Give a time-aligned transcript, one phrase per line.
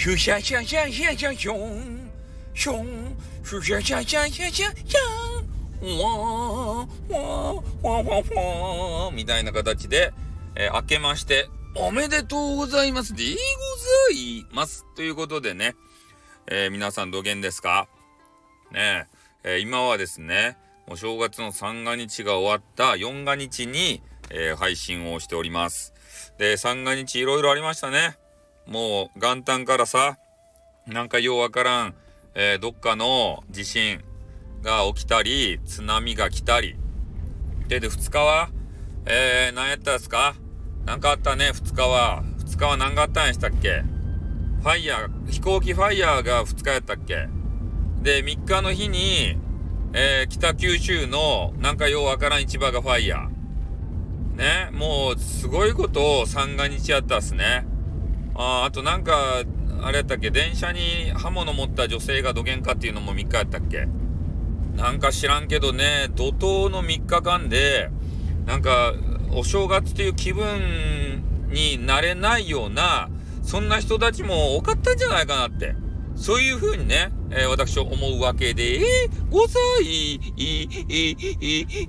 [0.00, 2.10] シュシャシャシャシャシャション、
[2.54, 3.14] ション、
[3.44, 10.14] シュシャシャシャシャシャシャン、わー、わー、わー、わー、わー、みたいな形で、
[10.54, 14.86] えー、明けまして、おめでとうございますでございます。
[14.96, 15.74] ということでね、
[16.46, 17.86] えー、皆さん土下ですか
[18.72, 19.06] ね
[19.44, 20.56] え、えー、今はですね、
[20.86, 25.92] お正月の三が日が終わった四が日に、えー、配信をしております。
[26.38, 28.16] で、三が日いろいろありましたね。
[28.66, 30.18] もう元旦からさ、
[30.86, 31.94] なんかようわからん、
[32.34, 34.00] えー、どっかの地震
[34.62, 36.76] が起きたり、津波が来たり。
[37.68, 38.50] で、で、二日は、
[39.06, 40.34] えー、何やったですか？
[40.84, 42.22] なんかあったね、二日は。
[42.38, 43.82] 二日は何があったんやしたっけ？
[44.60, 47.28] ファイヤー、飛行機ファイヤーが二日やったっけ？
[48.02, 49.36] で、三日の日に、
[49.92, 54.36] えー、北九州のなんかようわからん市場がファイヤー。
[54.36, 57.66] ね、もうすごいことを三が日やったっすね。
[58.34, 59.42] ああとなんか、
[59.82, 60.30] あれやったっけ？
[60.30, 63.86] 電車に刃物持った女性がどげんかっていうのも3日やったっけ？
[64.76, 67.90] なんか知らんけどね、怒涛の3日間で、
[68.46, 68.94] なんか、
[69.32, 73.10] お正月っていう気分になれないような、
[73.42, 75.74] そんな人たちも多かったんじゃないかなって。
[76.16, 78.80] そういう風にね、えー、私は思うわけで、
[79.30, 80.68] ござい、い、い、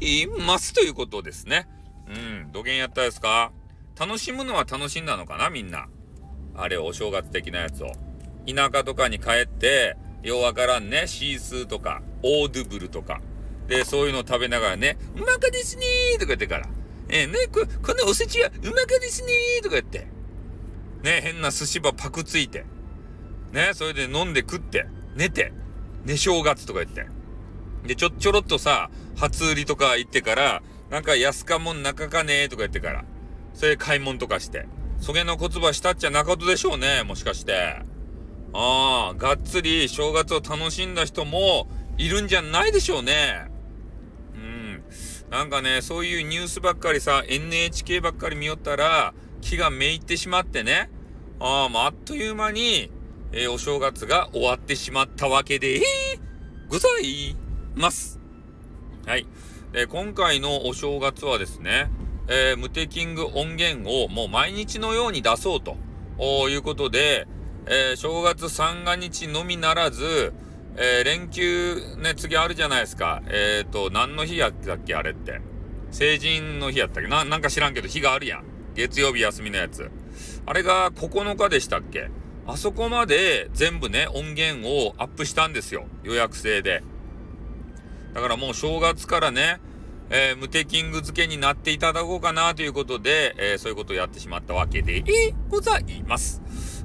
[0.00, 1.68] い、い、ますということですね。
[2.08, 3.52] うん、どげんやったですか？
[3.98, 5.86] 楽しむのは楽しんだのかなみんな。
[6.62, 7.92] あれ、お正月的なやつを。
[8.46, 13.20] 田舎とかに帰って、ようわからんね、シースーとか、オードゥブルとか。
[13.66, 16.68] で、そういうのを食べながらね、うまかですねーとか言ってから。
[17.08, 20.06] えー、ね、こ、このおせちはうまかですねーとか言って。
[21.02, 22.66] ね、変な寿司場パクついて。
[23.52, 24.86] ね、それで飲んで食って、
[25.16, 25.52] 寝て、
[26.04, 27.06] 寝正月とか言って。
[27.86, 33.04] で、ちょ、ちょろっとさ、初売りとか行ってから、なんか安かもん中かねーとか言ってから、
[33.54, 34.66] それ買い物とかして、
[35.00, 37.82] そげの言葉したっちゃなかとでしょうね、もしかして。
[38.52, 43.50] ああ、がっつり正月を楽しんだ人もいるんじゃないでしょうね。
[44.34, 44.82] うん。
[45.30, 50.90] なんかね、そういうニュースばっかりさ、NHK ばっかり見よったら、気がめいってしまってね。
[51.38, 52.90] ああ、もうあっという間に、
[53.32, 55.82] えー、お正月が終わってしまったわけで、えー、
[56.68, 57.36] ござい
[57.74, 58.20] ます。
[59.06, 59.26] はい。
[59.72, 61.88] え、今回のお正月はですね、
[62.32, 65.76] えー、ムテキング音源をもう毎日のように出そうと
[66.48, 67.26] いうことで、
[67.66, 70.32] えー、正月三が日のみならず、
[70.76, 73.20] えー、連休ね、次あるじゃないですか。
[73.26, 75.40] えっ、と、何の日やったっけあれって。
[75.90, 77.08] 成人の日やったっけ？
[77.08, 78.44] な、なんか知らんけど日があるやん。
[78.74, 79.90] 月曜日休みのやつ。
[80.46, 82.10] あれが9日でしたっけ？
[82.46, 85.86] あそこまで全部ね、音源をアップしたんですよ。
[86.04, 86.84] 予約制で。
[88.14, 89.60] だからもう正月からね、
[90.10, 95.04] えー、無敵ング付けになっていただこうかなということで、えー、そういうことをやってしまったわけで
[95.48, 96.42] ございます。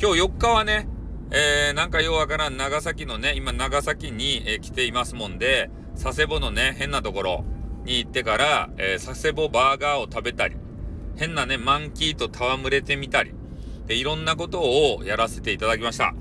[0.00, 0.88] 今日4日はね、
[1.32, 5.68] えー、なんかようわからん長崎のね、今長崎に、え、来ていますもんで、
[6.00, 7.44] 佐世保のね、変なところ
[7.84, 10.56] に行ってから、え、佐世保バーガーを食べたり、
[11.16, 13.34] 変なね、マンキーと戯れてみたり、
[13.86, 16.14] で、いろんなことをやらせていただきました。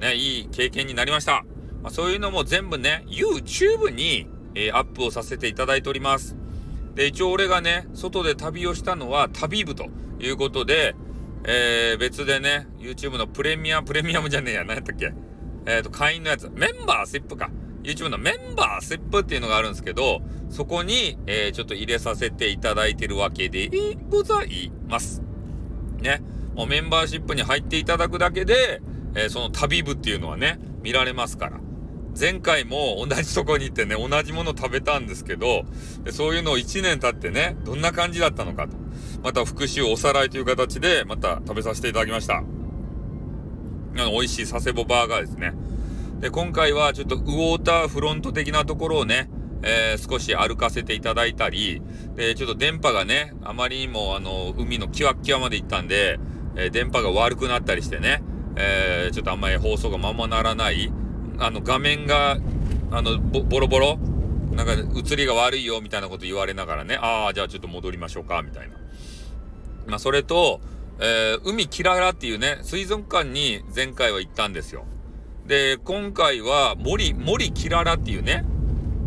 [0.00, 1.44] ね、いい経験になりました。
[1.82, 6.36] まあ、そういうのも全部ね、YouTube に、えー、アップをさせていただいております。
[6.94, 9.86] で、一応俺がね、外で旅をしたのは旅部と
[10.18, 10.94] いうことで、
[11.44, 15.12] えー、別でね、YouTube のプレミアム、プレミアムじゃねえや、何やったっけ？
[15.66, 17.50] えっ、ー、と、会員のやつ、メンバーシップか。
[17.82, 23.70] YouTube のメンバーシップっていうのがあるんですけど、そこに、えー、ちょっと入れさせていただいてるわけで
[24.10, 25.22] ございます。
[26.02, 26.20] ね。
[26.54, 28.82] もうメンバーシップに入っていただくだけで、
[29.14, 31.60] えー、その旅部っていうのはね、見られますから。
[32.18, 35.64] 前回も同じとこに行ってね、同じもの食べたんですけど、
[36.04, 38.76] でそういうのを1年経ってね、どんな感じだったのかと。
[39.22, 42.38] また復習おさらいという形で、また食べさせていただきました。
[42.38, 42.42] あ
[43.96, 45.52] の、美味しい佐世保バーガーですね。
[46.20, 49.30] で、今回はちょっとウォーターフロント的なところをね、
[49.62, 51.82] えー、少し歩かせていただいたり、
[52.14, 56.18] で、ちょっと電波がね、あまりにもあの、海のキワッキワまで行ったんで、
[56.56, 58.22] えー、電波が悪くなったりしてね、
[58.56, 60.92] えー、ちょっとあんまり放送がままならない、
[61.40, 62.38] あの、画面が、
[62.92, 63.98] あの、ボロボロ、
[64.52, 68.76] なんか映りが悪いよみたいなこと言われながらね、ああ、じゃあちょっと戻りましょうか、みたいな。
[69.86, 70.60] まあ、それと、
[71.00, 74.84] えー、海キララっていうね、水族館に前回は行ったんですよ。
[75.46, 78.44] で、今回は森、森キララっていうね、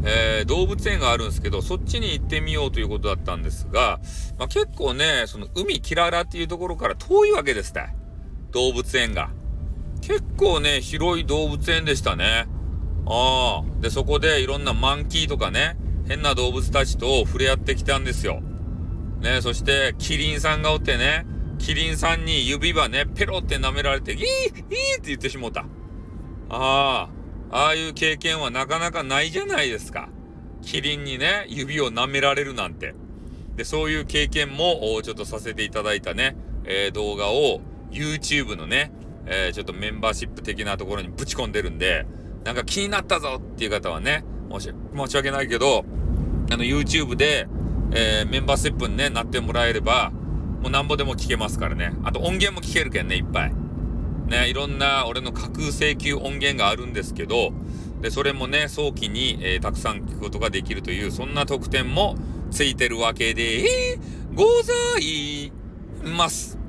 [0.05, 3.99] えー、動物園があるんですけど、そっちに行ってみようということだったんですが、
[4.39, 7.87] まあ、結構ね、その海キララっていうところから遠いわけですって。
[8.51, 9.29] 動物園が。
[10.05, 12.45] 結構ね、広い動物園でしたね。
[13.05, 13.81] ああ。
[13.81, 15.77] で、そこでいろんなマンキーとかね、
[16.09, 18.41] 変な動物たちと触れ合ってきたんですよ。
[19.21, 21.25] ね、そして、キリンさんがおってね、
[21.57, 25.61] キリンさんに指輪ね、ペロって舐められて、いいいいって言ってしもうた。
[25.61, 27.09] あ
[27.49, 30.09] あ、ああいう経験はなかなかないじゃないですか。
[30.61, 32.93] キリンにね、指を舐められるなんて。
[33.55, 36.35] で、そういう経験もちょっとさせていただいたね、
[36.65, 37.61] えー、動画を
[37.91, 38.91] YouTube のね、
[39.25, 42.05] えー、ちょっとメンバーシップ的なところにぶち込んでるんで、
[42.43, 45.85] なんか気になったぞっていう方はね、申し申し訳ないけど、
[46.51, 47.47] あの YouTube で、
[47.91, 50.11] えー、メンバーシップにね、なってもらえれば、
[50.61, 51.93] もうなんぼでも聞けますからね。
[52.03, 53.53] あと音源も聞けるけんね、いっぱい。
[54.27, 57.51] ね、いろんな俺の架空請求音源があるんですけど、
[58.01, 62.15] で、それもね、早期に、えー、たくさん聞くことができるという、そんな特典も
[62.51, 63.97] ついてるわけで、
[64.33, 65.51] ござい
[66.03, 66.62] ます。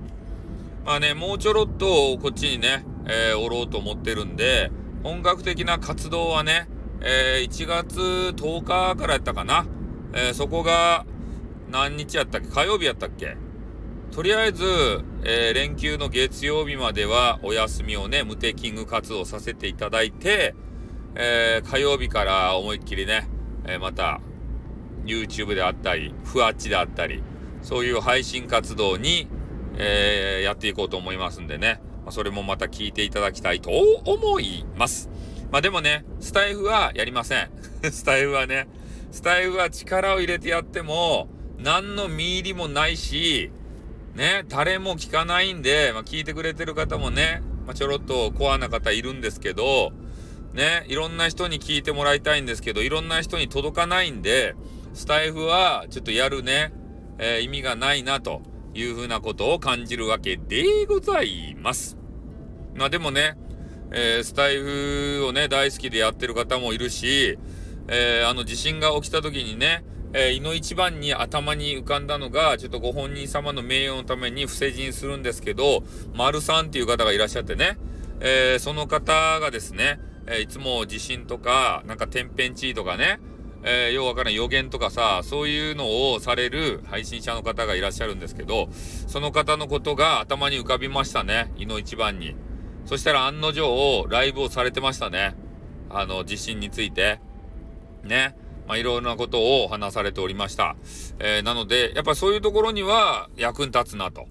[0.84, 4.70] まあね、もうちょろっとこっちにね、えー、おろうと思ってるんで、
[5.02, 6.68] 本格的な活動はね、
[7.00, 7.98] えー、1月
[8.36, 9.66] 10日からやったかな。
[10.12, 11.06] えー、そこが
[11.70, 12.48] 何日やったっけ？
[12.48, 13.36] 火曜日やったっけ？
[14.10, 14.64] とりあえず、
[15.24, 20.54] えー、連休の月曜日まではお休みをね、無敵キング活動させていただいて、
[21.14, 23.26] えー、火曜日から思いっきりね、
[23.66, 24.20] えー、また
[25.06, 27.22] YouTube であったり、ふわっちであったり、
[27.62, 29.28] そういう配信活動に、
[29.76, 31.80] えー、やっていこうと思いますんでね。
[32.04, 33.70] まあ、それもまた聞いていただきたいと
[34.04, 35.08] 思います。
[35.50, 37.50] まあでもね、スタイフはやりません。
[37.90, 38.68] スタイフはね、
[39.10, 41.28] スタイフは力を入れてやっても、
[41.58, 43.50] 何の見入りもないし、
[44.14, 49.92] ね、誰も聞かないんで、まあ、聞いてくれてる方もね、まあ、ちょろっとコアな方いるんですけど、
[50.52, 54.54] ね、いろんな人に聞いてもらいたいんですけど、いろんな人に届かないんで、
[54.92, 56.72] スタイフはちょっとやるね、
[57.18, 58.42] えー、意味がないなと。
[58.74, 61.96] いうふうなことを感じるわけでございます。
[62.74, 63.36] まあでもね、
[63.92, 67.38] えー、スタイフをね、大好きでやってる方もいるし、
[67.88, 75.82] えー、あの地震が起きた時にね、えー、いの一番に頭に浮かんだのが、ちょっとご本人様の名誉のために伏せ字にするんですけど、
[76.14, 77.78] 丸さんっていう方がいらっしゃってね、
[78.20, 83.20] えー、その方がですね、えいつも地震とか、なんか天変地異とかね、
[83.66, 88.68] えー、ようわからん予言とかさ、そういうのをされる配信者の方がいらっしゃるんですけど、
[89.06, 91.50] その方のことが頭に浮かびましたね。
[91.56, 92.36] 井の一番に。
[92.84, 95.34] そしたら案の定、ライブをされてましたね。
[95.88, 97.20] あの、地震について。
[98.02, 98.36] ね。
[98.66, 100.76] まあ、いろんなことを話されておりました。
[101.18, 104.26] えー、なので、やっぱそういうところには役に立つなと。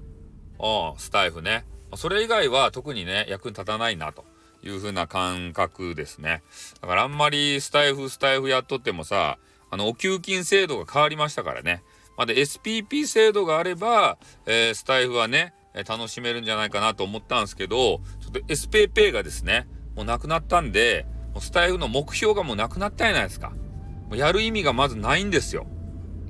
[0.60, 1.66] うん、スタイフね。
[1.96, 4.26] それ以外は特にね、役に立たないなと。
[4.64, 6.44] いう風な感覚ですね。
[6.82, 9.38] だからあんまりスタイフスタイフやっとってもさ、
[9.70, 11.84] あの、お給金制度が変わりましたからね。
[12.18, 15.54] まだ SPP 制度があれば、えー、スタイフはね、
[15.88, 23.50] 楽しめるんじゃないかなと思ったんですけど、ちょっと SPP がですね、もうなくなったんで、もうスタイフの目標がもうなくなったじゃないですか。
[23.50, 25.66] もうやる意味がまずないんですよ。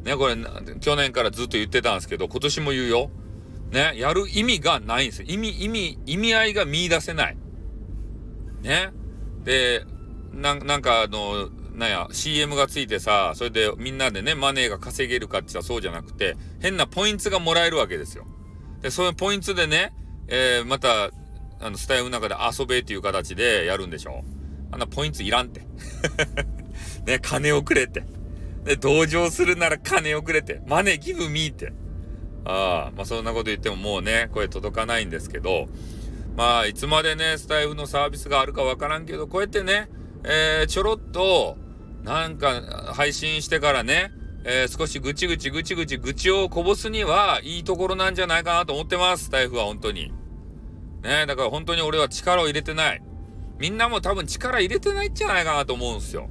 [0.04, 0.36] ね、これ、
[0.80, 3.12] 去年からずっと言ってたんですけど、今年も言うよ。
[3.72, 5.26] ね、やる意味がないんですよ。
[5.28, 7.38] 意味、意味、意味合いが見出せない。
[8.64, 8.92] ね。
[9.44, 9.86] で、
[10.34, 18.26] ななんかあの、なんや、CM がついてさ、それでみんなでね、マネーが稼げるかって言ったらそうじゃなくて、変なポイントがもらえるわけですよ。
[18.82, 19.94] で、そういうポイントでね、
[20.28, 21.12] えー、また、
[21.60, 24.24] あの、スタイルの中で遊べっていう形でやるんでしょ。
[24.72, 25.62] あんなポイントいらんって。
[27.06, 28.04] ね、金をくれって。
[28.66, 30.62] で、同情するなら金をくれって。
[30.68, 31.74] マネーギブミーって。
[32.46, 35.68] ああ、まあそんなこと言ってももうね、声届かないんですけど、
[36.36, 39.90] まあ、いつまでね、スタイフのサービスがあるかわからんけど、こうやってね、
[40.24, 41.58] えー、ちょろっと、
[42.04, 44.12] なんか、配信してからね、
[44.46, 50.12] えー、少しぐちぐちぐちぐち愚痴をこぼすにはいいところなんじゃないかなと思ってます、スタイフは本当に。
[51.04, 53.02] ねだから本当に俺は力を入れてない。
[53.60, 56.30] みんなも多分力入れてないんじゃないかなと思うんすよ。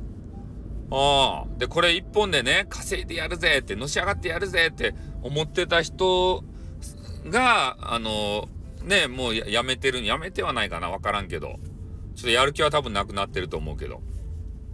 [0.90, 1.58] ああ。
[1.58, 6.44] で、これ一本でね、稼いでやるぜって、のし上がってやるぜって思ってた人
[7.30, 8.48] が、あの
[8.84, 11.58] ね、もうやめてる、やめてはないかな、わからんけど。
[12.14, 14.02] ちょっとやる気は多分なくなってると思うけど。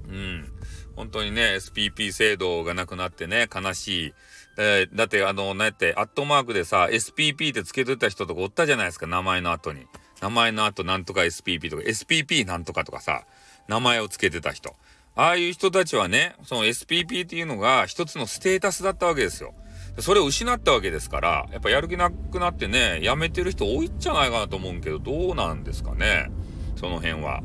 [0.08, 0.52] うん。
[0.96, 4.14] 本当にね、SPP 制度がなくなってね、悲しい。
[4.58, 9.86] えー、だって、あの、なんやって、アットマークでさ、SPP って付けといた人とかおったじゃないですか、名前の後に。
[10.20, 13.24] 名前の後なんとか SPP とか、SPP なんとかとかさ、
[13.68, 14.74] 名前を付けてた人。
[15.14, 19.54] ああいう人たちはね、その SPP っていうのが一つのステータスだったわけですよ。
[19.98, 26.30] それを失ったわけですから、やっぱやる気なくなってね、やめてる人多いんじゃないかなと思うけど、どうなんですかね。
[26.76, 27.42] その辺は。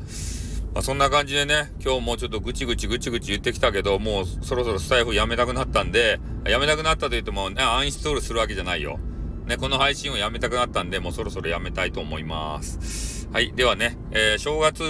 [0.73, 8.99] まあ、そんな感じでね、今日もちょっとぐちぐちぐちぐち言ってきたけど、もうそろそろスタイフやめたくなったんで、やめたくなったと言ってもね、アンインストールするわけじゃないよ。
[9.45, 13.29] ね、この配信をやめたくなったんで、もうそろそろやめたいと思います。
[13.31, 13.53] はい。
[13.53, 14.83] ではね、えー、正月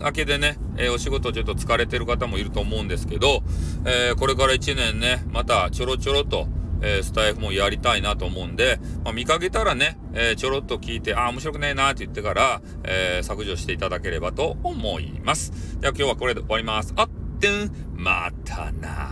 [0.00, 3.42] 明けでね、えー、お仕事ちょっと疲れてる方もいると思うんですけど、
[3.84, 6.48] えー、これから1年ね、またちょろちょろと、
[6.82, 15.80] えー、スタイフもやりたいなと思うんで、まあ、見かけたらね、えー、ちょろっと聞いて、あ、面白くねえなって言ってから、えー、削除していただければと思います。
[15.80, 16.92] では今日はこれで終わります。
[16.96, 17.08] あっ
[17.40, 19.08] てん、またな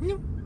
[0.00, 0.37] にょ